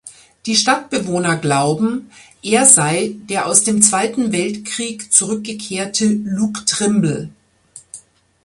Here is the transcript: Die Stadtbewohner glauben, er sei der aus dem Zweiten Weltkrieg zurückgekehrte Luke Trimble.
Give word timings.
Die 0.47 0.55
Stadtbewohner 0.55 1.35
glauben, 1.37 2.09
er 2.41 2.65
sei 2.65 3.17
der 3.29 3.45
aus 3.45 3.63
dem 3.63 3.83
Zweiten 3.83 4.31
Weltkrieg 4.31 5.13
zurückgekehrte 5.13 6.05
Luke 6.23 6.65
Trimble. 6.65 7.29